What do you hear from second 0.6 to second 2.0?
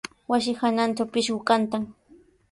hanantraw pishqu kantan.